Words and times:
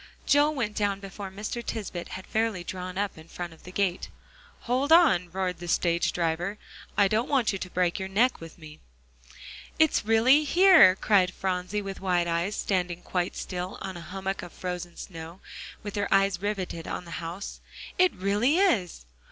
Joel 0.25 0.55
was 0.55 0.69
down 0.69 0.99
before 0.99 1.29
Mr. 1.29 1.63
Tisbett 1.63 2.07
had 2.07 2.25
fairly 2.25 2.63
drawn 2.63 2.97
up 2.97 3.19
in 3.19 3.27
front 3.27 3.53
of 3.53 3.61
the 3.65 3.71
gate. 3.71 4.09
"Hold 4.61 4.91
on," 4.91 5.29
roared 5.31 5.59
the 5.59 5.67
stage 5.67 6.11
driver, 6.11 6.57
"I 6.97 7.07
don't 7.07 7.29
want 7.29 7.53
you 7.53 7.59
to 7.59 7.69
break 7.69 7.99
your 7.99 8.07
neck 8.09 8.41
with 8.41 8.57
me." 8.57 8.79
"It's 9.77 10.03
really 10.03 10.43
here!" 10.43 10.95
cried 10.95 11.31
Phronsie 11.31 11.83
with 11.83 12.01
wide 12.01 12.25
eyes, 12.27 12.55
standing 12.55 13.03
quite 13.03 13.35
still 13.35 13.77
on 13.79 13.95
a 13.95 14.01
hummock 14.01 14.41
of 14.41 14.53
frozen 14.53 14.97
snow, 14.97 15.39
with 15.83 15.95
her 15.95 16.11
eyes 16.11 16.41
riveted 16.41 16.87
on 16.87 17.05
the 17.05 17.11
house. 17.21 17.61
"It 17.99 18.11
really 18.15 18.57
is!" 18.57 19.05